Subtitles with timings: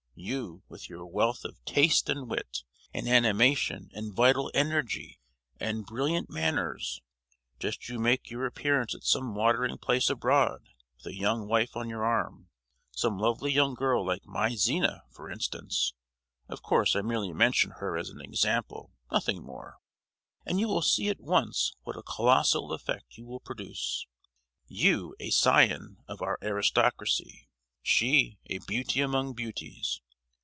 [0.23, 2.61] You, with your wealth of taste and wit,
[2.93, 5.19] and animation and vital energy
[5.59, 7.01] and brilliant manners!
[7.59, 11.89] Just you make your appearance at some watering place abroad with a young wife on
[11.89, 17.97] your arm—some lovely young girl like my Zina, for instance—of course I merely mention her
[17.97, 23.25] as an example, nothing more,—and you will see at once what a colossal effect you
[23.25, 24.05] will produce:
[24.67, 27.47] you, a scion of our aristocracy;
[27.81, 29.99] she a beauty among beauties!